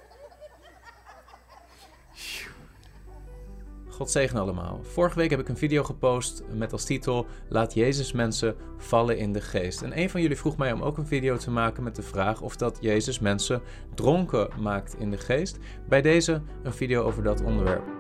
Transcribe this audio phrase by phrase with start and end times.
[3.90, 4.80] God zegen allemaal.
[4.84, 9.34] Vorige week heb ik een video gepost met als titel Laat Jezus mensen vallen in
[9.34, 9.82] de geest.
[9.82, 12.42] En een van jullie vroeg mij om ook een video te maken met de vraag
[12.42, 13.62] of dat Jezus mensen
[13.96, 15.58] dronken maakt in de geest.
[15.88, 17.99] Bij deze een video over dat onderwerp.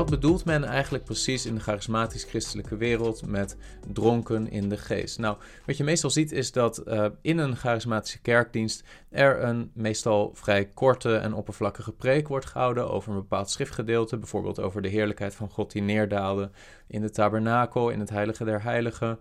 [0.00, 3.56] Wat bedoelt men eigenlijk precies in de charismatisch-christelijke wereld met
[3.92, 5.18] dronken in de geest?
[5.18, 5.36] Nou,
[5.66, 10.64] wat je meestal ziet is dat uh, in een charismatische kerkdienst er een meestal vrij
[10.64, 15.50] korte en oppervlakkige preek wordt gehouden over een bepaald schriftgedeelte, bijvoorbeeld over de heerlijkheid van
[15.50, 16.50] God die neerdaalde
[16.86, 19.18] in de tabernakel, in het heilige der heiligen,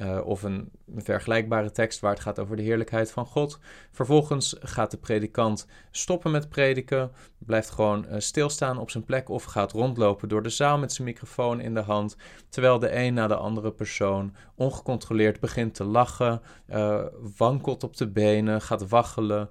[0.00, 3.58] uh, of een, vergelijkbare tekst waar het gaat over de heerlijkheid van God.
[3.90, 9.44] Vervolgens gaat de predikant stoppen met prediken, blijft gewoon uh, stilstaan op zijn plek of
[9.44, 12.16] gaat rondlopen door de zaal met zijn microfoon in de hand,
[12.48, 17.04] terwijl de een na de andere persoon ongecontroleerd begint te lachen, uh,
[17.36, 19.50] wankelt op de benen, gaat waggelen,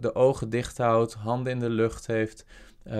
[0.00, 2.46] de ogen dicht houdt, handen in de lucht heeft.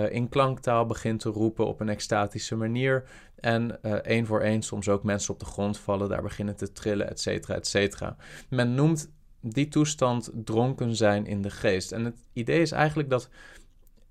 [0.09, 3.03] In klanktaal begint te roepen op een extatische manier.
[3.35, 6.71] En uh, één voor één soms ook mensen op de grond vallen, daar beginnen te
[6.71, 8.15] trillen, et cetera, et cetera.
[8.49, 11.91] Men noemt die toestand dronken zijn in de geest.
[11.91, 13.29] En het idee is eigenlijk dat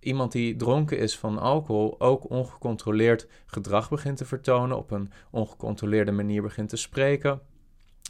[0.01, 6.13] iemand die dronken is van alcohol ook ongecontroleerd gedrag begint te vertonen, op een ongecontroleerde
[6.13, 7.41] manier begint te spreken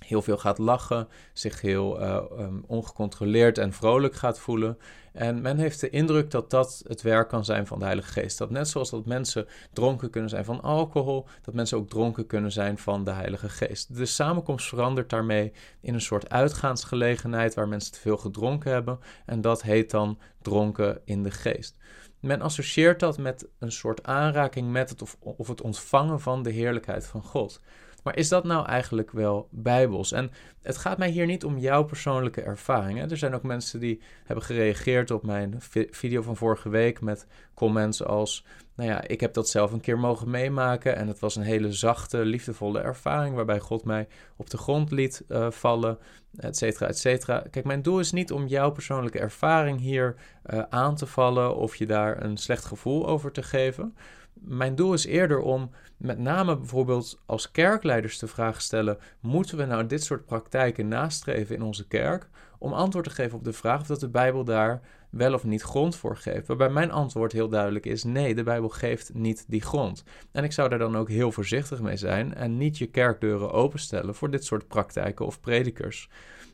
[0.06, 4.78] heel veel gaat lachen, zich heel uh, um, ongecontroleerd en vrolijk gaat voelen.
[5.12, 8.38] En men heeft de indruk dat dat het werk kan zijn van de Heilige Geest.
[8.38, 12.52] Dat net zoals dat mensen dronken kunnen zijn van alcohol, dat mensen ook dronken kunnen
[12.52, 13.96] zijn van de Heilige Geest.
[13.96, 18.98] De samenkomst verandert daarmee in een soort uitgaansgelegenheid waar mensen te veel gedronken hebben.
[19.26, 21.76] En dat heet dan dronken in de geest.
[22.20, 26.50] Men associeert dat met een soort aanraking met het of, of het ontvangen van de
[26.50, 27.60] heerlijkheid van God.
[28.02, 30.12] Maar is dat nou eigenlijk wel bijbels?
[30.12, 30.30] En
[30.62, 33.10] het gaat mij hier niet om jouw persoonlijke ervaringen.
[33.10, 35.56] Er zijn ook mensen die hebben gereageerd op mijn
[35.90, 38.44] video van vorige week met comments als:
[38.74, 41.72] Nou ja, ik heb dat zelf een keer mogen meemaken en het was een hele
[41.72, 45.98] zachte, liefdevolle ervaring waarbij God mij op de grond liet uh, vallen,
[46.36, 47.44] et cetera, et cetera.
[47.50, 51.76] Kijk, mijn doel is niet om jouw persoonlijke ervaring hier uh, aan te vallen of
[51.76, 53.94] je daar een slecht gevoel over te geven
[54.34, 59.64] mijn doel is eerder om met name bijvoorbeeld als kerkleiders de vraag stellen: moeten we
[59.64, 62.28] nou dit soort praktijken nastreven in onze kerk?
[62.58, 64.80] Om antwoord te geven op de vraag of dat de Bijbel daar
[65.10, 66.46] wel of niet grond voor geeft.
[66.46, 70.04] Waarbij mijn antwoord heel duidelijk is: nee, de Bijbel geeft niet die grond.
[70.32, 74.14] En ik zou daar dan ook heel voorzichtig mee zijn en niet je kerkdeuren openstellen
[74.14, 76.08] voor dit soort praktijken of predikers.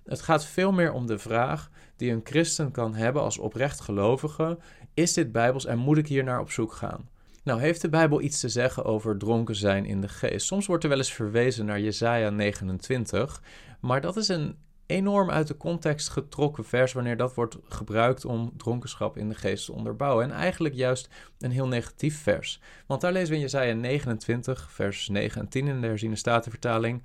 [0.04, 4.58] Het gaat veel meer om de vraag die een christen kan hebben als oprecht gelovige:
[4.94, 7.08] is dit bijbels en moet ik hier naar op zoek gaan?
[7.46, 10.46] Nou, heeft de Bijbel iets te zeggen over dronken zijn in de geest?
[10.46, 13.42] Soms wordt er wel eens verwezen naar Jesaja 29,
[13.80, 18.52] maar dat is een enorm uit de context getrokken vers wanneer dat wordt gebruikt om
[18.56, 20.24] dronkenschap in de geest te onderbouwen.
[20.24, 21.08] En eigenlijk juist
[21.38, 22.60] een heel negatief vers.
[22.86, 27.02] Want daar lezen we in Jesaja 29, vers 9 en 10 in de herziene statenvertaling,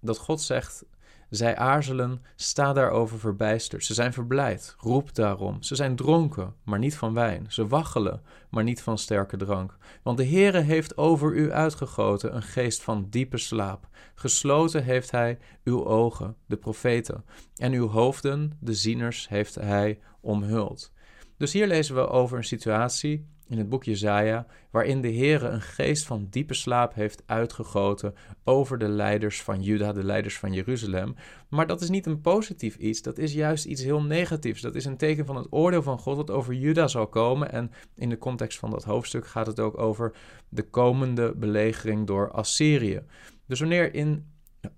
[0.00, 0.84] dat God zegt...
[1.30, 3.84] Zij aarzelen, sta daarover verbijsterd.
[3.84, 5.62] Ze zijn verblijd, roep daarom.
[5.62, 7.46] Ze zijn dronken, maar niet van wijn.
[7.48, 9.76] Ze waggelen, maar niet van sterke drank.
[10.02, 13.88] Want de Heere heeft over u uitgegoten een geest van diepe slaap.
[14.14, 17.24] Gesloten heeft hij uw ogen, de profeten,
[17.56, 20.92] en uw hoofden, de zieners, heeft hij omhuld.
[21.36, 25.60] Dus hier lezen we over een situatie in het boek Jezaja, waarin de Heere een
[25.60, 28.14] geest van diepe slaap heeft uitgegoten
[28.44, 31.14] over de leiders van Juda, de leiders van Jeruzalem.
[31.48, 34.60] Maar dat is niet een positief iets, dat is juist iets heel negatiefs.
[34.60, 37.52] Dat is een teken van het oordeel van God dat over Juda zal komen.
[37.52, 40.12] En in de context van dat hoofdstuk gaat het ook over
[40.48, 43.02] de komende belegering door Assyrië.
[43.46, 44.26] Dus wanneer in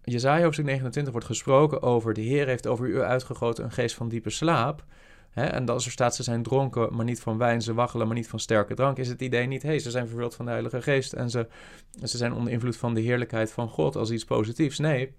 [0.02, 4.08] Jezaja hoofdstuk 29 wordt gesproken over de Heer heeft over u uitgegoten een geest van
[4.08, 4.84] diepe slaap
[5.34, 8.28] en als er staat, ze zijn dronken, maar niet van wijn, ze waggelen, maar niet
[8.28, 10.82] van sterke drank, is het idee niet, hé, hey, ze zijn vervuld van de Heilige
[10.82, 11.48] Geest en ze,
[12.02, 14.78] ze zijn onder invloed van de heerlijkheid van God als iets positiefs.
[14.78, 15.14] Nee,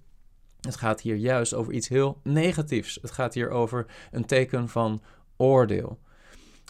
[0.61, 2.99] het gaat hier juist over iets heel negatiefs.
[3.01, 5.01] Het gaat hier over een teken van
[5.37, 5.99] oordeel.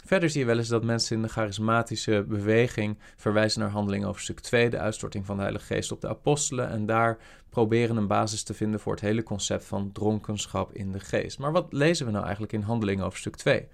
[0.04, 4.20] Verder zie je wel eens dat mensen in de charismatische beweging verwijzen naar handeling over
[4.20, 7.18] stuk 2, de uitstorting van de Heilige Geest op de apostelen, en daar
[7.48, 11.38] proberen een basis te vinden voor het hele concept van dronkenschap in de geest.
[11.38, 13.68] Maar wat lezen we nou eigenlijk in handeling over stuk 2?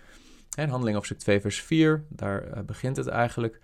[0.56, 3.60] In handeling over stuk 2, vers 4, daar eh, begint het eigenlijk.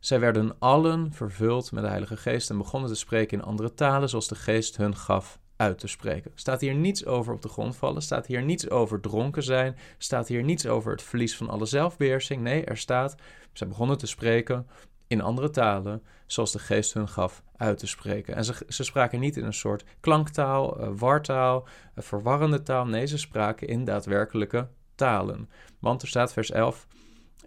[0.00, 4.08] Zij werden allen vervuld met de Heilige Geest en begonnen te spreken in andere talen,
[4.08, 6.30] zoals de Geest hun gaf uit te spreken.
[6.34, 10.28] Staat hier niets over op de grond vallen, staat hier niets over dronken zijn, staat
[10.28, 12.42] hier niets over het verlies van alle zelfbeheersing.
[12.42, 13.14] Nee, er staat,
[13.52, 14.66] ze begonnen te spreken
[15.06, 18.34] in andere talen, zoals de geest hun gaf, uit te spreken.
[18.34, 22.86] En ze, ze spraken niet in een soort klanktaal, uh, wartaal, uh, verwarrende taal.
[22.86, 25.48] Nee, ze spraken in daadwerkelijke talen.
[25.78, 26.86] Want er staat vers 11,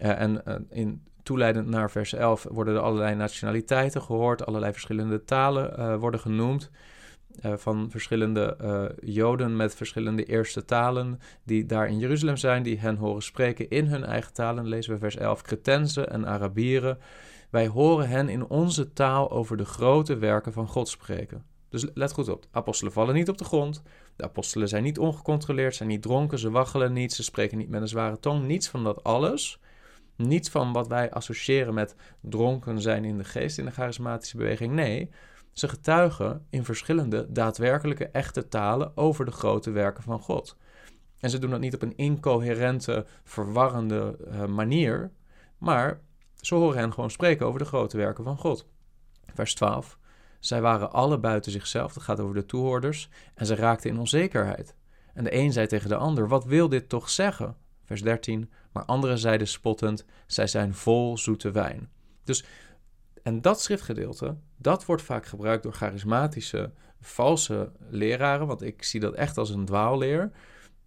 [0.02, 5.98] uh, en in toeleidend naar vers 11 worden er allerlei nationaliteiten gehoord, allerlei verschillende talen
[6.00, 6.70] worden genoemd.
[7.44, 12.78] Uh, van verschillende uh, Joden met verschillende eerste talen die daar in Jeruzalem zijn, die
[12.78, 14.68] hen horen spreken in hun eigen talen.
[14.68, 16.98] Lezen we vers 11, Cretensen en Arabieren.
[17.50, 21.44] Wij horen hen in onze taal over de grote werken van God spreken.
[21.68, 23.82] Dus let goed op, apostelen vallen niet op de grond.
[24.16, 27.80] De apostelen zijn niet ongecontroleerd, zijn niet dronken, ze waggelen niet, ze spreken niet met
[27.80, 28.46] een zware tong.
[28.46, 29.60] Niets van dat alles.
[30.16, 34.72] Niets van wat wij associëren met dronken zijn in de geest in de charismatische beweging.
[34.72, 35.10] Nee,
[35.58, 40.56] ze getuigen in verschillende daadwerkelijke echte talen over de grote werken van God.
[41.20, 45.10] En ze doen dat niet op een incoherente, verwarrende uh, manier,
[45.58, 46.00] maar
[46.40, 48.66] ze horen hen gewoon spreken over de grote werken van God.
[49.34, 49.98] Vers 12.
[50.40, 54.74] Zij waren alle buiten zichzelf, dat gaat over de toehoorders, en ze raakten in onzekerheid.
[55.14, 57.56] En de een zei tegen de ander: Wat wil dit toch zeggen?
[57.84, 58.50] Vers 13.
[58.72, 61.90] Maar anderen zeiden spottend: Zij zijn vol zoete wijn.
[62.24, 62.44] Dus,
[63.28, 69.14] en dat schriftgedeelte, dat wordt vaak gebruikt door charismatische, valse leraren, want ik zie dat
[69.14, 70.30] echt als een dwaalleer,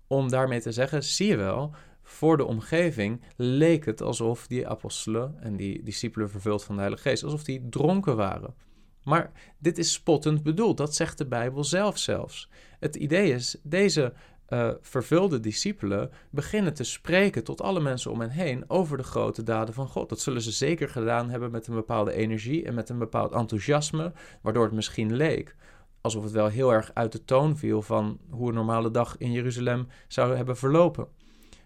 [0.07, 5.35] om daarmee te zeggen: zie je wel, voor de omgeving leek het alsof die apostelen
[5.39, 8.55] en die discipelen vervuld van de Heilige Geest, alsof die dronken waren.
[9.03, 12.49] Maar dit is spottend bedoeld, dat zegt de Bijbel zelf zelfs.
[12.79, 14.13] Het idee is, deze
[14.53, 19.43] uh, vervulde discipelen beginnen te spreken tot alle mensen om hen heen over de grote
[19.43, 20.09] daden van God.
[20.09, 24.11] Dat zullen ze zeker gedaan hebben met een bepaalde energie en met een bepaald enthousiasme,
[24.41, 25.55] waardoor het misschien leek
[26.01, 29.31] alsof het wel heel erg uit de toon viel van hoe een normale dag in
[29.31, 31.07] Jeruzalem zou hebben verlopen.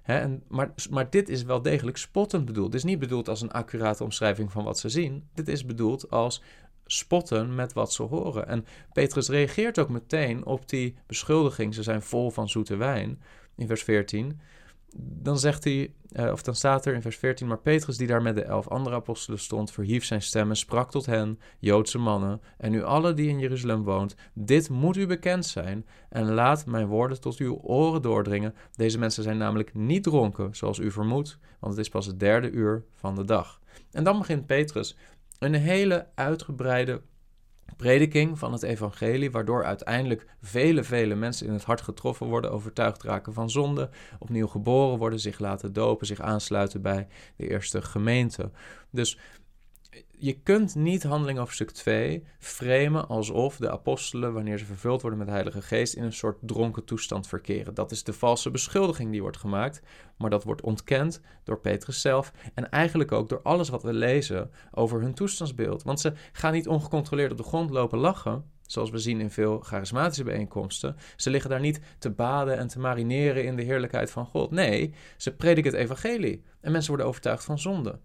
[0.01, 2.71] en, maar, maar dit is wel degelijk spottend bedoeld.
[2.71, 5.27] Dit is niet bedoeld als een accurate omschrijving van wat ze zien.
[5.33, 6.41] Dit is bedoeld als
[6.85, 8.47] spotten met wat ze horen.
[8.47, 11.73] En Petrus reageert ook meteen op die beschuldiging.
[11.73, 13.21] Ze zijn vol van zoete wijn.
[13.55, 14.39] In vers 14.
[14.97, 18.21] Dan zegt hij, eh, of dan staat er in vers 14, maar Petrus, die daar
[18.21, 22.41] met de elf andere apostelen stond, verhief zijn stem en sprak tot hen, Joodse mannen,
[22.57, 26.87] en u alle die in Jeruzalem woont, dit moet u bekend zijn, en laat mijn
[26.87, 28.55] woorden tot uw oren doordringen.
[28.75, 32.49] Deze mensen zijn namelijk niet dronken, zoals u vermoedt, want het is pas het derde
[32.49, 33.59] uur van de dag.
[33.91, 34.97] En dan begint Petrus
[35.45, 37.01] een hele uitgebreide
[37.77, 43.03] prediking van het evangelie, waardoor uiteindelijk vele, vele mensen in het hart getroffen worden, overtuigd
[43.03, 43.89] raken van zonde,
[44.19, 48.51] opnieuw geboren worden, zich laten dopen, zich aansluiten bij de eerste gemeente.
[48.89, 49.19] Dus
[50.17, 55.27] je kunt niet handeling stuk 2 framen alsof de apostelen, wanneer ze vervuld worden met
[55.27, 57.73] de Heilige Geest, in een soort dronken toestand verkeren.
[57.73, 59.81] Dat is de valse beschuldiging die wordt gemaakt,
[60.17, 64.51] maar dat wordt ontkend door Petrus zelf en eigenlijk ook door alles wat we lezen
[64.71, 65.83] over hun toestandsbeeld.
[65.83, 69.59] Want ze gaan niet ongecontroleerd op de grond lopen lachen, zoals we zien in veel
[69.59, 70.95] charismatische bijeenkomsten.
[71.15, 74.51] Ze liggen daar niet te baden en te marineren in de heerlijkheid van God.
[74.51, 77.99] Nee, ze prediken het evangelie en mensen worden overtuigd van zonde.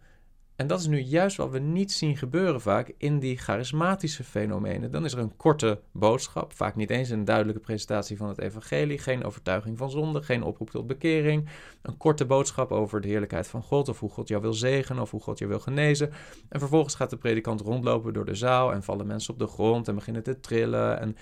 [0.60, 4.90] En dat is nu juist wat we niet zien gebeuren vaak in die charismatische fenomenen.
[4.90, 8.98] Dan is er een korte boodschap, vaak niet eens een duidelijke presentatie van het evangelie,
[8.98, 11.48] geen overtuiging van zonde, geen oproep tot bekering,
[11.82, 15.10] een korte boodschap over de heerlijkheid van God of hoe God jou wil zegenen of
[15.10, 16.10] hoe God je wil genezen.
[16.48, 19.88] En vervolgens gaat de predikant rondlopen door de zaal en vallen mensen op de grond
[19.88, 21.16] en beginnen te trillen en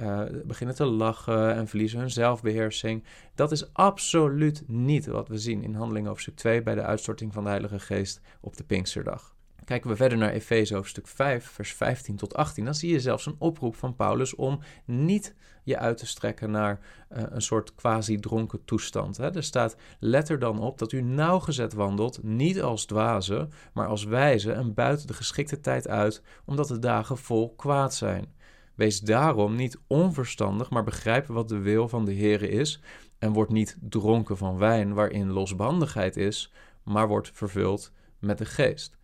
[0.00, 3.04] uh, beginnen te lachen en verliezen hun zelfbeheersing.
[3.34, 7.42] Dat is absoluut niet wat we zien in Handelingen hoofdstuk 2 bij de uitstorting van
[7.42, 9.34] de Heilige Geest op de Pinksterdag.
[9.64, 13.26] Kijken we verder naar Efeze hoofdstuk 5, vers 15 tot 18, dan zie je zelfs
[13.26, 16.80] een oproep van Paulus om niet je uit te strekken naar
[17.12, 19.16] uh, een soort quasi-dronken toestand.
[19.16, 19.34] Hè.
[19.34, 24.04] Er staat: let er dan op dat u nauwgezet wandelt, niet als dwazen, maar als
[24.04, 28.34] wijze en buiten de geschikte tijd uit, omdat de dagen vol kwaad zijn.
[28.74, 32.80] Wees daarom niet onverstandig, maar begrijp wat de wil van de Heere is.
[33.18, 36.52] En word niet dronken van wijn waarin losbandigheid is,
[36.82, 38.96] maar wordt vervuld met de geest.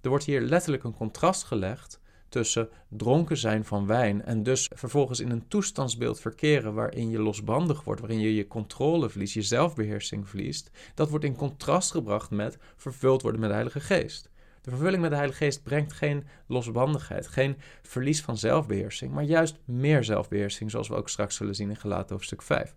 [0.00, 2.00] Er wordt hier letterlijk een contrast gelegd
[2.32, 7.84] tussen dronken zijn van wijn en dus vervolgens in een toestandsbeeld verkeren waarin je losbandig
[7.84, 10.70] wordt, waarin je je controle verliest, je zelfbeheersing verliest.
[10.94, 14.30] Dat wordt in contrast gebracht met vervuld worden met de Heilige Geest.
[14.62, 19.58] De vervulling met de Heilige Geest brengt geen losbandigheid, geen verlies van zelfbeheersing, maar juist
[19.64, 22.74] meer zelfbeheersing, zoals we ook straks zullen zien in Gelaten hoofdstuk 5.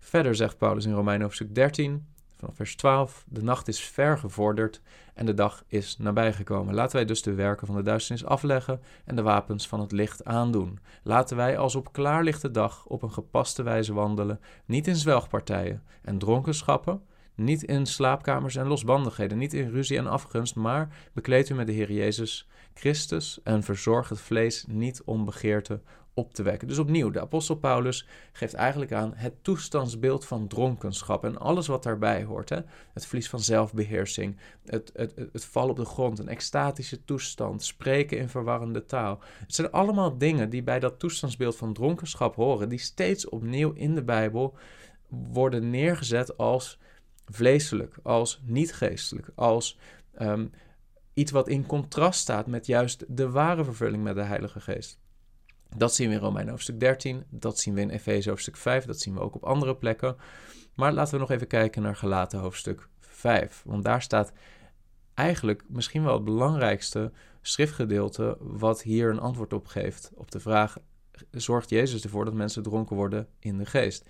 [0.00, 4.80] Verder zegt Paulus in Romeinen hoofdstuk 13, vanaf vers 12: De nacht is ver gevorderd
[5.14, 6.74] en de dag is nabijgekomen.
[6.74, 10.24] Laten wij dus de werken van de duisternis afleggen en de wapens van het licht
[10.24, 10.78] aandoen.
[11.02, 16.18] Laten wij als op klaarlichte dag op een gepaste wijze wandelen, niet in zwelgpartijen en
[16.18, 17.02] dronkenschappen
[17.36, 21.72] Niet in slaapkamers en losbandigheden, niet in ruzie en afgunst, maar bekleed u met de
[21.72, 25.80] Heer Jezus Christus en verzorg het vlees niet om begeerte
[26.16, 26.68] op te wekken.
[26.68, 31.82] Dus opnieuw, de apostel Paulus geeft eigenlijk aan het toestandsbeeld van dronkenschap en alles wat
[31.82, 32.48] daarbij hoort.
[32.48, 32.58] Hè?
[32.92, 38.18] Het verlies van zelfbeheersing, het, het, het vallen op de grond, een extatische toestand, spreken
[38.18, 39.20] in verwarrende taal.
[39.38, 43.94] Het zijn allemaal dingen die bij dat toestandsbeeld van dronkenschap horen, die steeds opnieuw in
[43.94, 44.54] de Bijbel
[45.08, 46.78] worden neergezet als
[47.26, 49.78] vleeselijk, als niet geestelijk, als
[50.20, 50.50] um,
[51.14, 54.98] iets wat in contrast staat met juist de ware vervulling met de Heilige Geest.
[55.76, 59.00] Dat zien we in Romein hoofdstuk 13, dat zien we in Efeze hoofdstuk 5, dat
[59.00, 60.16] zien we ook op andere plekken.
[60.74, 64.32] Maar laten we nog even kijken naar Galaten hoofdstuk 5, want daar staat
[65.14, 70.78] eigenlijk misschien wel het belangrijkste schriftgedeelte wat hier een antwoord op geeft op de vraag:
[71.30, 74.08] zorgt Jezus ervoor dat mensen dronken worden in de geest?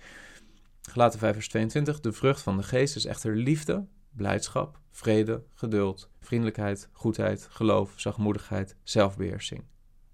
[0.91, 6.09] Galaten 5 vers 22, de vrucht van de geest is echter liefde, blijdschap, vrede, geduld,
[6.19, 9.63] vriendelijkheid, goedheid, geloof, zachtmoedigheid, zelfbeheersing.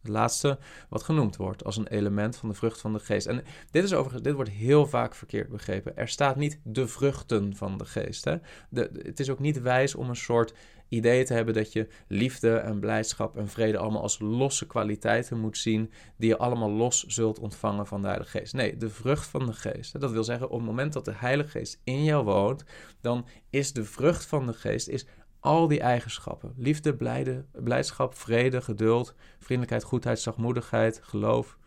[0.02, 3.28] Het laatste wat genoemd wordt als een element van de vrucht van de geest.
[3.28, 5.98] En dit is overigens, dit wordt heel vaak verkeerd begrepen.
[5.98, 8.26] Er staat niet de vruchten van de geest.
[8.26, 8.38] Hè?
[8.70, 10.54] De, het is ook niet wijs om een soort
[10.96, 15.58] idee te hebben dat je liefde en blijdschap en vrede allemaal als losse kwaliteiten moet
[15.58, 18.54] zien, die je allemaal los zult ontvangen van de Heilige Geest.
[18.54, 20.00] Nee, de vrucht van de Geest.
[20.00, 22.64] Dat wil zeggen, op het moment dat de Heilige Geest in jou woont,
[23.02, 25.06] dan is de vrucht van de Geest is
[25.40, 26.54] al die eigenschappen.
[26.58, 31.58] Liefde, blijde, blijdschap, vrede, geduld, vriendelijkheid, goedheid, zachtmoedigheid, geloof,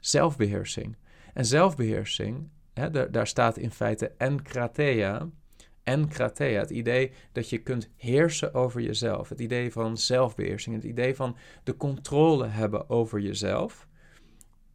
[0.00, 0.96] zelfbeheersing.
[1.34, 4.12] En zelfbeheersing, hè, daar, staat in feite
[5.88, 6.46] enkratea.
[6.48, 9.28] Enkratea, het idee dat je kunt heersen over jezelf.
[9.28, 13.86] Het idee van zelfbeheersing, het idee van de controle hebben over jezelf.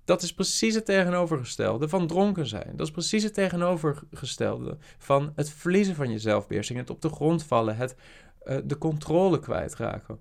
[0.05, 2.75] Dat is precies het tegenovergestelde van dronken zijn.
[2.75, 7.43] Dat is precies het tegenovergestelde van het verliezen van je zelfbeheersing, het op de grond
[7.43, 7.95] vallen, het
[8.45, 10.19] uh, de controle kwijtraken.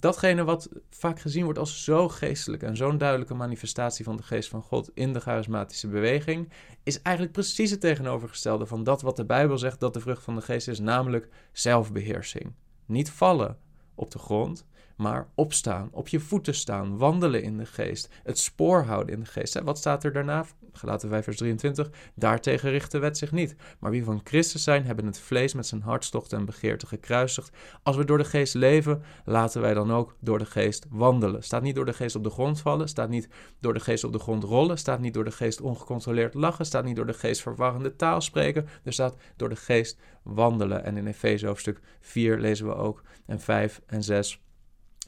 [0.00, 4.48] Datgene wat vaak gezien wordt als zo geestelijk en zo'n duidelijke manifestatie van de geest
[4.48, 6.52] van God in de charismatische beweging,
[6.82, 10.34] is eigenlijk precies het tegenovergestelde van dat wat de Bijbel zegt dat de vrucht van
[10.34, 12.52] de geest is, namelijk zelfbeheersing.
[12.86, 13.58] Niet vallen
[13.94, 14.66] op de grond,
[14.98, 19.26] maar opstaan, op je voeten staan, wandelen in de geest, het spoor houden in de
[19.26, 19.60] geest.
[19.60, 20.44] Wat staat er daarna?
[20.72, 21.90] Gelaten 5 vers 23.
[22.14, 23.56] Daartegen richt de wet zich niet.
[23.78, 27.50] Maar wie van Christus zijn, hebben het vlees met zijn hartstochten en begeerte gekruisigd.
[27.82, 31.42] Als we door de geest leven, laten wij dan ook door de geest wandelen.
[31.42, 33.28] Staat niet door de geest op de grond vallen, staat niet
[33.60, 36.84] door de geest op de grond rollen, staat niet door de geest ongecontroleerd lachen, staat
[36.84, 38.68] niet door de geest verwarrende taal spreken.
[38.84, 40.84] Er staat door de geest wandelen.
[40.84, 44.40] En in Efeze hoofdstuk 4 lezen we ook en 5 en 6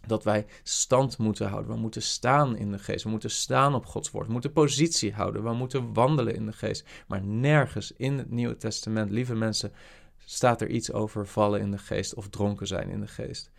[0.07, 1.71] dat wij stand moeten houden.
[1.73, 3.05] We moeten staan in de geest.
[3.05, 4.27] We moeten staan op Gods woord.
[4.27, 5.43] We moeten positie houden.
[5.43, 6.89] We moeten wandelen in de geest.
[7.07, 9.73] Maar nergens in het Nieuwe Testament, lieve mensen,
[10.19, 13.51] staat er iets over vallen in de geest of dronken zijn in de geest.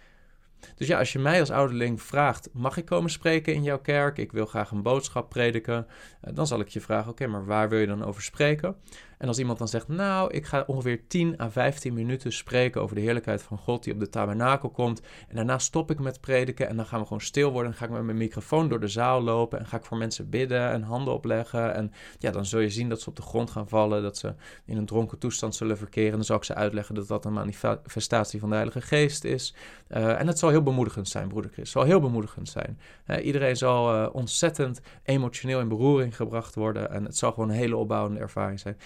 [0.76, 4.18] Dus ja, als je mij als ouderling vraagt: mag ik komen spreken in jouw kerk?
[4.18, 5.88] Ik wil graag een boodschap prediken.
[6.22, 8.76] Eh, dan zal ik je vragen: oké, maar waar wil je dan over spreken?
[9.22, 12.96] En als iemand dan zegt: Nou, ik ga ongeveer 10 à 15 minuten spreken over
[12.96, 15.02] de heerlijkheid van God die op de tabernakel komt.
[15.28, 17.72] En daarna stop ik met prediken en dan gaan we gewoon stil worden.
[17.72, 20.30] Dan ga ik met mijn microfoon door de zaal lopen en ga ik voor mensen
[20.30, 21.74] bidden en handen opleggen.
[21.74, 24.34] En ja, dan zul je zien dat ze op de grond gaan vallen, dat ze
[24.66, 26.12] in een dronken toestand zullen verkeren.
[26.12, 29.56] Dan zal ik ze uitleggen dat dat een manifestatie van de Heilige Geest is.
[29.90, 31.64] Uh, en het zal heel bemoedigend zijn, broeder Chris.
[31.64, 32.80] Het zal heel bemoedigend zijn.
[33.24, 36.92] iedereen zal uh, ontzettend emotioneel in beroering gebracht worden.
[36.92, 38.78] En het zal gewoon een hele opbouwende ervaring zijn.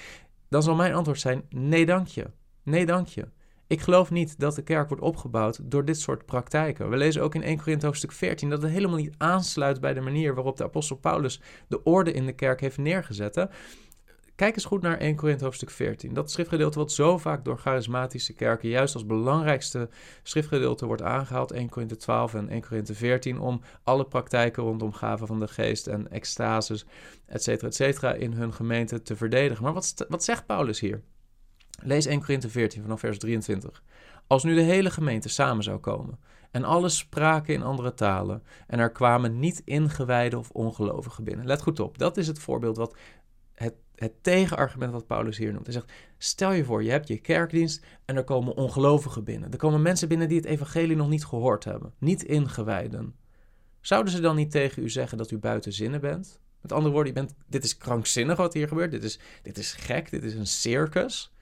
[0.49, 2.25] Dan zal mijn antwoord zijn: nee, dank je.
[2.63, 3.27] Nee, dank je.
[3.67, 6.89] Ik geloof niet dat de kerk wordt opgebouwd door dit soort praktijken.
[6.89, 10.01] We lezen ook in 1 Korinthe hoofdstuk 14 dat het helemaal niet aansluit bij de
[10.01, 13.47] manier waarop de apostel Paulus de orde in de kerk heeft neergezet.
[14.35, 16.13] Kijk eens goed naar 1 Korinthe hoofdstuk 14.
[16.13, 19.89] Dat schriftgedeelte wat zo vaak door charismatische kerken juist als belangrijkste
[20.23, 21.51] schriftgedeelte wordt aangehaald.
[21.51, 25.87] 1 Korinthe 12 en 1 Korinthe 14 om alle praktijken rondom gaven van de geest
[25.87, 26.85] en extases,
[27.25, 29.63] et cetera, et cetera, in hun gemeente te verdedigen.
[29.63, 31.01] Maar wat, wat zegt Paulus hier?
[31.83, 33.83] Lees 1 Korinthe 14 vanaf vers 23.
[34.27, 36.19] Als nu de hele gemeente samen zou komen
[36.55, 41.45] en alles spraken in andere talen en er kwamen niet ingewijden of ongelovigen binnen.
[41.45, 42.95] Let goed op, dat is het voorbeeld wat
[43.55, 45.65] het, het tegenargument wat Paulus hier noemt.
[45.65, 49.51] Hij zegt, stel je voor, je hebt je kerkdienst en er komen ongelovigen binnen.
[49.51, 53.15] Er komen mensen binnen die het evangelie nog niet gehoord hebben, niet ingewijden.
[53.81, 56.39] Zouden ze dan niet tegen u zeggen dat u buiten zinnen bent?
[56.61, 59.73] Met andere woorden, je bent, dit is krankzinnig wat hier gebeurt, dit is, dit is
[59.73, 61.33] gek, dit is een circus.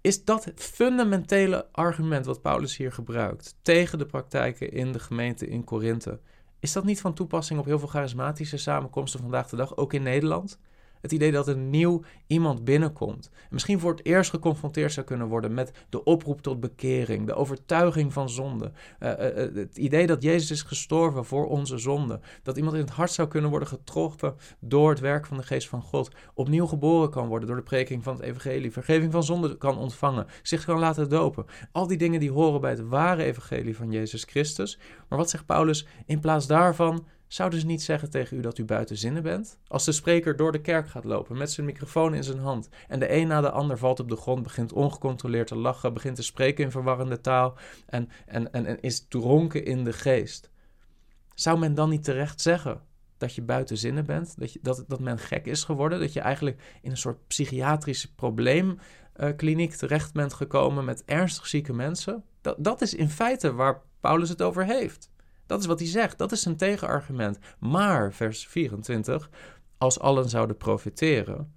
[0.00, 5.46] Is dat het fundamentele argument wat Paulus hier gebruikt tegen de praktijken in de gemeente
[5.46, 6.20] in Korinthe?
[6.60, 10.02] Is dat niet van toepassing op heel veel charismatische samenkomsten vandaag de dag, ook in
[10.02, 10.58] Nederland?
[11.00, 13.30] Het idee dat een nieuw iemand binnenkomt.
[13.32, 17.34] En misschien voor het eerst geconfronteerd zou kunnen worden met de oproep tot bekering, de
[17.34, 18.72] overtuiging van zonde.
[19.00, 19.16] Uh, uh,
[19.54, 22.20] het idee dat Jezus is gestorven voor onze zonde.
[22.42, 25.68] Dat iemand in het hart zou kunnen worden getroffen door het werk van de geest
[25.68, 26.10] van God.
[26.34, 28.72] Opnieuw geboren kan worden door de preking van het evangelie.
[28.72, 30.26] Vergeving van zonde kan ontvangen.
[30.42, 31.46] Zich kan laten dopen.
[31.72, 34.78] Al die dingen die horen bij het ware evangelie van Jezus Christus.
[35.08, 35.86] Maar wat zegt Paulus?
[36.06, 39.58] In plaats daarvan Zouden ze niet zeggen tegen u dat u buiten zinnen bent?
[39.66, 42.98] Als de spreker door de kerk gaat lopen met zijn microfoon in zijn hand en
[42.98, 46.22] de een na de ander valt op de grond, begint ongecontroleerd te lachen, begint te
[46.22, 47.56] spreken in verwarrende taal
[47.86, 50.50] en, en, en, en is dronken in de geest.
[51.34, 52.80] Zou men dan niet terecht zeggen
[53.18, 56.20] dat je buiten zinnen bent, dat, je, dat, dat men gek is geworden, dat je
[56.20, 62.24] eigenlijk in een soort psychiatrische probleemkliniek terecht bent gekomen met ernstig zieke mensen?
[62.40, 65.10] Dat, dat is in feite waar Paulus het over heeft.
[65.48, 66.18] Dat is wat hij zegt.
[66.18, 67.38] Dat is zijn tegenargument.
[67.58, 69.30] Maar, vers 24,
[69.78, 71.52] als allen zouden profiteren.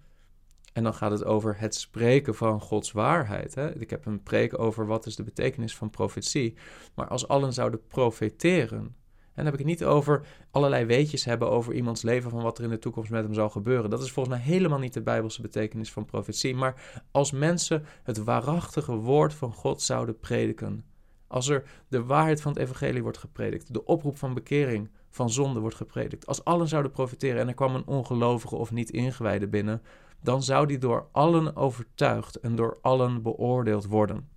[0.73, 3.55] En dan gaat het over het spreken van Gods waarheid.
[3.55, 3.79] Hè?
[3.79, 6.57] Ik heb een preek over wat is de betekenis van profetie.
[6.95, 8.79] Maar als allen zouden profeteren.
[8.79, 12.57] En dan heb ik het niet over allerlei weetjes hebben over iemands leven van wat
[12.57, 13.89] er in de toekomst met hem zal gebeuren.
[13.89, 16.55] Dat is volgens mij helemaal niet de bijbelse betekenis van profetie.
[16.55, 20.85] Maar als mensen het waarachtige woord van God zouden prediken,
[21.31, 25.59] als er de waarheid van het evangelie wordt gepredikt, de oproep van bekering van zonde
[25.59, 29.81] wordt gepredikt, als allen zouden profiteren en er kwam een ongelovige of niet ingewijde binnen,
[30.21, 34.29] dan zou die door allen overtuigd en door allen beoordeeld worden.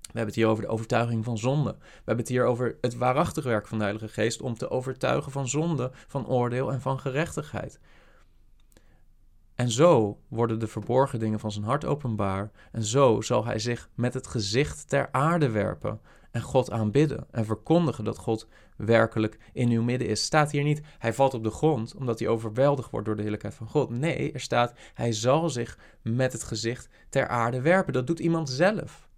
[0.00, 1.76] We hebben het hier over de overtuiging van zonde.
[1.78, 5.32] We hebben het hier over het waarachtig werk van de Heilige Geest om te overtuigen
[5.32, 7.80] van zonde, van oordeel en van gerechtigheid.
[9.54, 12.50] En zo worden de verborgen dingen van zijn hart openbaar.
[12.72, 16.00] En zo zal hij zich met het gezicht ter aarde werpen
[16.32, 20.22] en God aanbidden en verkondigen dat God werkelijk in uw midden is.
[20.22, 23.54] Staat hier niet, hij valt op de grond omdat hij overweldigd wordt door de heerlijkheid
[23.54, 23.90] van God.
[23.90, 27.92] Nee, er staat, hij zal zich met het gezicht ter aarde werpen.
[27.92, 29.08] Dat doet iemand zelf.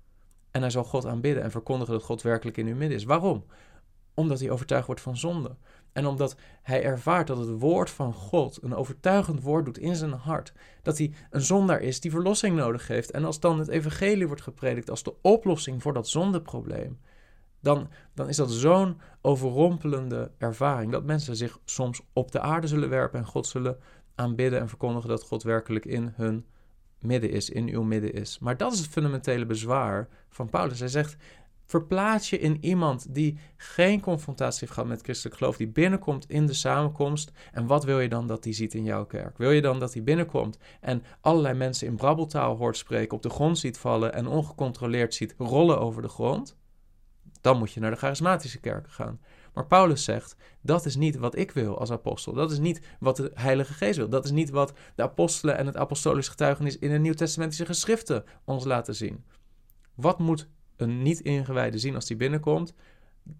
[0.50, 3.04] En hij zal God aanbidden en verkondigen dat God werkelijk in uw midden is.
[3.04, 3.44] Waarom?
[4.14, 5.56] Omdat hij overtuigd wordt van zonde.
[5.94, 10.12] En omdat hij ervaart dat het woord van God een overtuigend woord doet in zijn
[10.12, 10.52] hart.
[10.82, 13.10] Dat hij een zondaar is die verlossing nodig heeft.
[13.10, 16.98] En als dan het evangelie wordt gepredikt als de oplossing voor dat zondeprobleem.
[17.60, 20.92] Dan, dan is dat zo'n overrompelende ervaring.
[20.92, 23.78] Dat mensen zich soms op de aarde zullen werpen en God zullen
[24.14, 26.46] aanbidden en verkondigen dat God werkelijk in hun
[26.98, 28.38] midden is, in uw midden is.
[28.38, 30.78] Maar dat is het fundamentele bezwaar van Paulus.
[30.78, 31.16] Hij zegt:
[31.64, 36.46] Verplaats je in iemand die geen confrontatie heeft gehad met christelijk geloof, die binnenkomt in
[36.46, 37.32] de samenkomst.
[37.52, 39.38] En wat wil je dan dat die ziet in jouw kerk?
[39.38, 43.30] Wil je dan dat hij binnenkomt en allerlei mensen in brabbeltaal hoort spreken, op de
[43.30, 46.56] grond ziet vallen en ongecontroleerd ziet rollen over de grond?
[47.40, 49.20] Dan moet je naar de charismatische kerken gaan.
[49.54, 52.32] Maar Paulus zegt: dat is niet wat ik wil als apostel.
[52.32, 54.08] Dat is niet wat de Heilige Geest wil.
[54.08, 58.64] Dat is niet wat de apostelen en het apostolisch getuigenis in de Nieuw-testamentische geschriften ons
[58.64, 59.24] laten zien.
[59.94, 60.48] Wat moet
[60.86, 62.74] niet-ingewijde zien als die binnenkomt.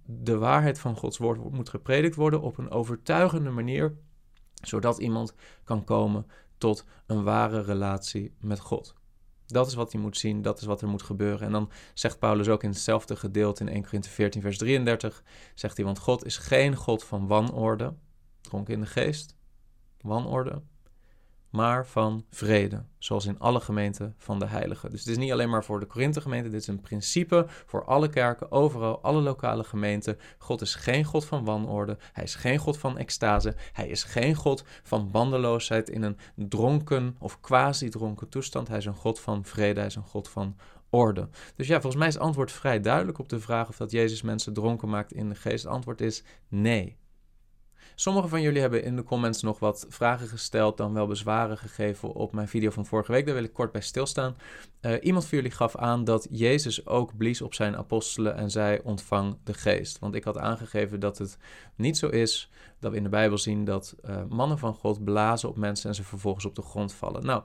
[0.06, 3.96] De waarheid van Gods woord moet gepredikt worden op een overtuigende manier,
[4.62, 6.26] zodat iemand kan komen
[6.58, 8.94] tot een ware relatie met God.
[9.46, 11.46] Dat is wat hij moet zien, dat is wat er moet gebeuren.
[11.46, 15.22] En dan zegt Paulus ook in hetzelfde gedeelte in 1 Corinthië 14, vers 33,
[15.54, 17.94] zegt hij, want God is geen God van wanorde,
[18.40, 19.36] dronken in de geest,
[20.00, 20.62] wanorde,
[21.54, 24.90] maar van vrede, zoals in alle gemeenten van de heiligen.
[24.90, 28.08] Dus het is niet alleen maar voor de Korinthe-gemeente, dit is een principe voor alle
[28.08, 30.18] kerken, overal, alle lokale gemeenten.
[30.38, 34.34] God is geen God van wanorde, hij is geen God van extase, hij is geen
[34.34, 38.68] God van bandeloosheid in een dronken of quasi-dronken toestand.
[38.68, 40.56] Hij is een God van vrede, hij is een God van
[40.90, 41.28] orde.
[41.56, 44.22] Dus ja, volgens mij is het antwoord vrij duidelijk op de vraag of dat Jezus
[44.22, 45.64] mensen dronken maakt in de geest.
[45.64, 46.96] Het antwoord is nee.
[47.94, 52.12] Sommigen van jullie hebben in de comments nog wat vragen gesteld, dan wel bezwaren gegeven
[52.12, 53.26] op mijn video van vorige week.
[53.26, 54.36] Daar wil ik kort bij stilstaan.
[54.80, 58.80] Uh, iemand van jullie gaf aan dat Jezus ook blies op zijn apostelen en zei:
[58.84, 59.98] ontvang de geest.
[59.98, 61.38] Want ik had aangegeven dat het
[61.74, 65.48] niet zo is dat we in de Bijbel zien dat uh, mannen van God blazen
[65.48, 67.26] op mensen en ze vervolgens op de grond vallen.
[67.26, 67.42] Nou.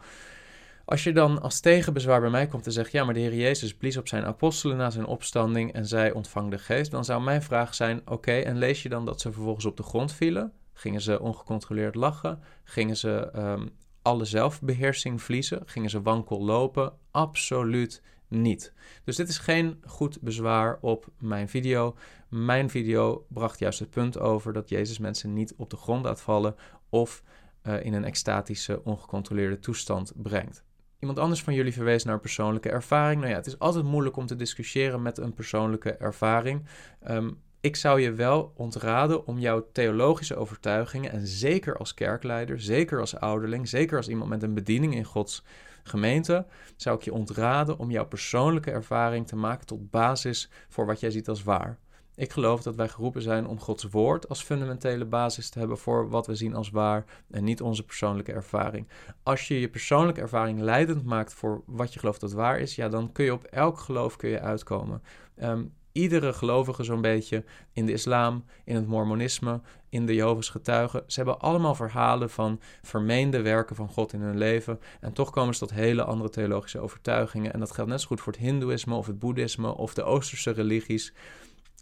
[0.89, 3.73] Als je dan als tegenbezwaar bij mij komt en zegt: Ja, maar de Heer Jezus
[3.73, 7.41] blies op zijn apostelen na zijn opstanding en zij ontvang de geest, dan zou mijn
[7.41, 10.53] vraag zijn: Oké, en lees je dan dat ze vervolgens op de grond vielen?
[10.73, 12.39] Gingen ze ongecontroleerd lachen?
[12.63, 13.69] Gingen ze um,
[14.01, 15.61] alle zelfbeheersing verliezen?
[15.65, 16.93] Gingen ze wankel lopen?
[17.11, 18.73] Absoluut niet.
[19.03, 21.95] Dus dit is geen goed bezwaar op mijn video.
[22.29, 26.21] Mijn video bracht juist het punt over dat Jezus mensen niet op de grond laat
[26.21, 26.55] vallen
[26.89, 27.23] of
[27.63, 30.67] uh, in een extatische, ongecontroleerde toestand brengt.
[30.99, 33.19] Iemand anders van jullie verwees naar persoonlijke ervaring.
[33.19, 36.65] Nou ja, het is altijd moeilijk om te discussiëren met een persoonlijke ervaring.
[37.09, 42.99] Um, ik zou je wel ontraden om jouw theologische overtuigingen, en zeker als kerkleider, zeker
[42.99, 45.43] als ouderling, zeker als iemand met een bediening in Gods
[45.83, 50.99] gemeente, zou ik je ontraden om jouw persoonlijke ervaring te maken tot basis voor wat
[50.99, 51.77] jij ziet als waar.
[52.19, 56.09] Ik geloof dat wij geroepen zijn om Gods woord als fundamentele basis te hebben voor
[56.09, 58.87] wat we zien als waar en niet onze persoonlijke ervaring.
[59.23, 62.89] Als je je persoonlijke ervaring leidend maakt voor wat je gelooft dat waar is, ja,
[62.89, 65.01] dan kun je op elk geloof kun je uitkomen.
[65.35, 71.03] Ehm, iedere gelovige zo'n beetje in de islam, in het mormonisme, in de Jehovah's getuigen.
[71.07, 74.79] Ze hebben allemaal verhalen van vermeende werken van God in hun leven.
[74.99, 77.53] En toch komen ze tot hele andere theologische overtuigingen.
[77.53, 80.51] En dat geldt net zo goed voor het hindoeïsme of het boeddhisme of de oosterse
[80.51, 81.13] religies.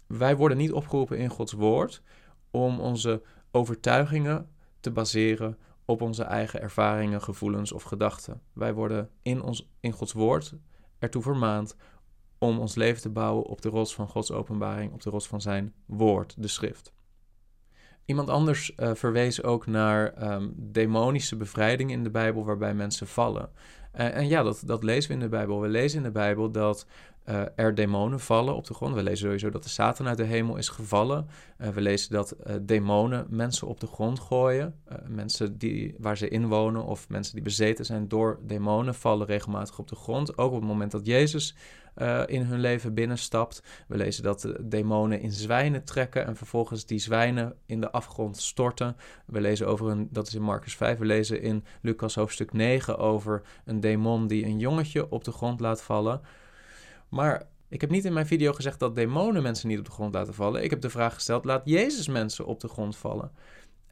[0.08, 2.02] Wij worden niet opgeroepen in Gods woord
[2.50, 4.48] om onze overtuigingen
[4.80, 8.40] te baseren op onze eigen ervaringen, gevoelens of gedachten.
[8.52, 10.54] Wij worden in, ons, in Gods woord
[10.98, 11.76] ertoe vermaand
[12.38, 15.40] om ons leven te bouwen op de rots van Gods openbaring, op de rots van
[15.40, 16.92] zijn woord, de schrift.
[18.04, 23.50] Iemand anders uh, verwees ook naar um, demonische bevrijding in de Bijbel waarbij mensen vallen.
[23.94, 25.60] Uh, en ja, dat, dat lezen we in de Bijbel.
[25.60, 26.86] We lezen in de Bijbel dat
[27.28, 28.94] uh, er demonen vallen op de grond.
[28.94, 31.28] We lezen sowieso dat de Satan uit de hemel is gevallen.
[31.58, 34.74] Uh, we lezen dat uh, demonen mensen op de grond gooien.
[35.06, 39.78] mensen die, waar ze in wonen of mensen die bezeten zijn door demonen vallen regelmatig
[39.78, 40.38] op de grond.
[40.38, 41.54] Ook op het moment dat Jezus
[42.26, 43.62] in hun leven binnenstapt.
[43.88, 48.96] We lezen dat demonen in zwijnen trekken en vervolgens die zwijnen in de afgrond storten.
[49.26, 52.98] We lezen over een, dat is in Marcus 5, we lezen in Lucas hoofdstuk 9
[52.98, 56.20] over een demon die een jongetje op de grond laat vallen.
[57.08, 60.14] Maar ik heb niet in mijn video gezegd dat demonen mensen niet op de grond
[60.14, 60.62] laten vallen.
[60.64, 63.32] Ik heb de vraag gesteld: laat Jezus mensen op de grond vallen?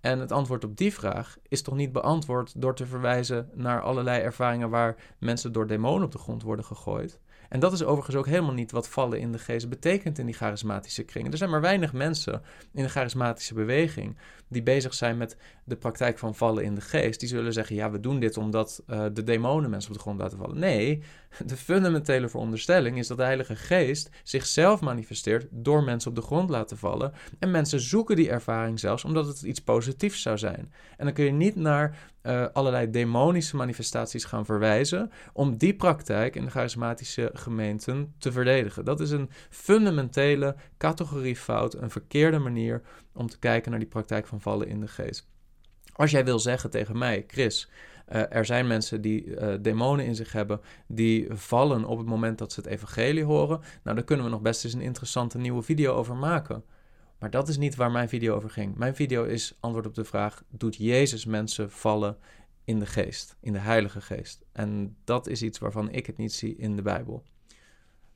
[0.00, 4.20] En het antwoord op die vraag is toch niet beantwoord door te verwijzen naar allerlei
[4.22, 7.20] ervaringen waar mensen door demonen op de grond worden gegooid.
[7.48, 10.34] En dat is overigens ook helemaal niet wat vallen in de geest betekent in die
[10.34, 11.32] charismatische kringen.
[11.32, 14.16] Er zijn maar weinig mensen in de charismatische beweging
[14.48, 17.20] die bezig zijn met de praktijk van vallen in de geest.
[17.20, 20.20] Die zullen zeggen, ja, we doen dit omdat uh, de demonen mensen op de grond
[20.20, 20.58] laten vallen.
[20.58, 21.02] Nee,
[21.46, 26.50] de fundamentele veronderstelling is dat de Heilige Geest zichzelf manifesteert door mensen op de grond
[26.50, 27.12] laten vallen.
[27.38, 30.72] En mensen zoeken die ervaring zelfs omdat het iets positiefs zou zijn.
[30.96, 36.36] En dan kun je niet naar uh, allerlei demonische manifestaties gaan verwijzen om die praktijk
[36.36, 38.84] in de charismatische gemeenten te verdedigen.
[38.84, 44.40] Dat is een fundamentele categoriefout, een verkeerde manier om te kijken naar die praktijk van
[44.40, 45.28] vallen in de geest.
[45.92, 47.70] Als jij wil zeggen tegen mij, Chris,
[48.12, 52.38] uh, er zijn mensen die uh, demonen in zich hebben, die vallen op het moment
[52.38, 53.60] dat ze het evangelie horen.
[53.82, 56.64] Nou, daar kunnen we nog best eens een interessante nieuwe video over maken.
[57.18, 58.76] Maar dat is niet waar mijn video over ging.
[58.76, 62.18] Mijn video is antwoord op de vraag: doet Jezus mensen vallen
[62.64, 64.44] in de geest, in de Heilige Geest?
[64.52, 67.24] En dat is iets waarvan ik het niet zie in de Bijbel.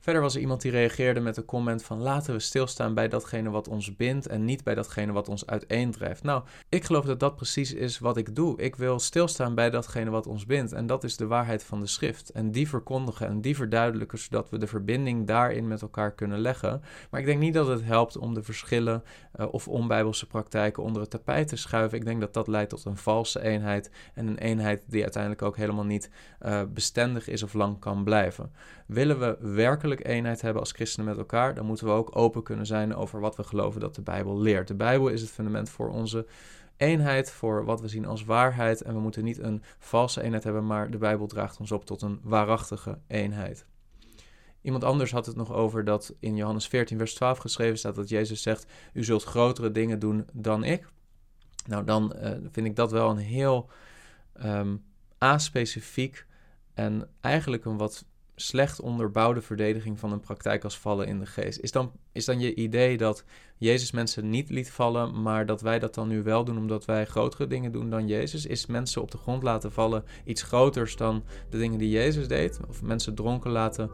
[0.01, 3.49] Verder was er iemand die reageerde met een comment van laten we stilstaan bij datgene
[3.49, 6.23] wat ons bindt en niet bij datgene wat ons uiteendrijft.
[6.23, 8.61] Nou, ik geloof dat dat precies is wat ik doe.
[8.61, 11.87] Ik wil stilstaan bij datgene wat ons bindt en dat is de waarheid van de
[11.87, 12.29] schrift.
[12.29, 16.81] En die verkondigen en die verduidelijken zodat we de verbinding daarin met elkaar kunnen leggen.
[17.09, 19.03] Maar ik denk niet dat het helpt om de verschillen
[19.39, 21.97] uh, of onbijbelse praktijken onder het tapijt te schuiven.
[21.97, 25.57] Ik denk dat dat leidt tot een valse eenheid en een eenheid die uiteindelijk ook
[25.57, 26.09] helemaal niet
[26.45, 28.51] uh, bestendig is of lang kan blijven.
[28.85, 32.65] Willen we werkelijk eenheid hebben als christenen met elkaar, dan moeten we ook open kunnen
[32.65, 34.67] zijn over wat we geloven dat de Bijbel leert.
[34.67, 36.25] De Bijbel is het fundament voor onze
[36.77, 38.81] eenheid, voor wat we zien als waarheid.
[38.81, 42.01] En we moeten niet een valse eenheid hebben, maar de Bijbel draagt ons op tot
[42.01, 43.65] een waarachtige eenheid.
[44.61, 48.09] Iemand anders had het nog over dat in Johannes 14, vers 12 geschreven staat dat
[48.09, 50.87] Jezus zegt: U zult grotere dingen doen dan ik.
[51.65, 53.69] Nou, dan uh, vind ik dat wel een heel
[54.43, 54.83] um,
[55.17, 56.25] aspecifiek
[56.73, 58.05] en eigenlijk een wat
[58.41, 61.59] slecht onderbouwde verdediging van een praktijk als vallen in de geest.
[61.59, 63.23] Is dan, is dan je idee dat
[63.57, 67.05] Jezus mensen niet liet vallen, maar dat wij dat dan nu wel doen omdat wij
[67.05, 68.45] grotere dingen doen dan Jezus?
[68.45, 72.59] Is mensen op de grond laten vallen iets groters dan de dingen die Jezus deed?
[72.69, 73.91] Of mensen dronken laten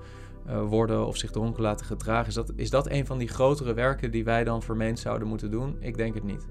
[0.47, 2.27] uh, worden of zich dronken laten gedragen?
[2.27, 5.51] Is dat, is dat een van die grotere werken die wij dan vermeend zouden moeten
[5.51, 5.77] doen?
[5.79, 6.45] Ik denk het niet.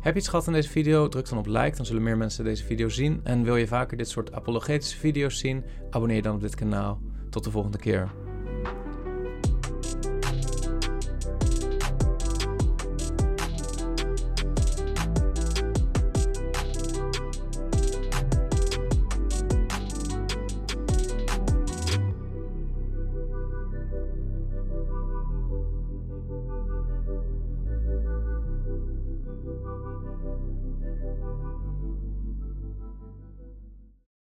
[0.00, 1.08] Heb je iets gehad aan deze video?
[1.08, 3.20] Druk dan op like, dan zullen meer mensen deze video zien.
[3.24, 5.64] En wil je vaker dit soort apologetische video's zien?
[5.90, 7.00] Abonneer dan op dit kanaal.
[7.30, 8.27] Tot de volgende keer.